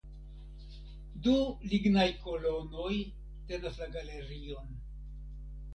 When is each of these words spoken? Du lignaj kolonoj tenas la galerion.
Du 1.27 1.35
lignaj 1.73 2.07
kolonoj 2.25 2.91
tenas 3.53 3.79
la 3.85 3.91
galerion. 3.99 4.75